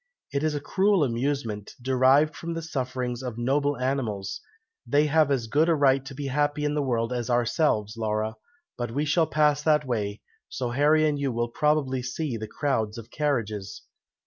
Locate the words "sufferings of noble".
2.63-3.77